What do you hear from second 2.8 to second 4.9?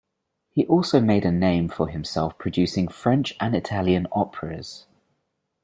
French and Italian operas.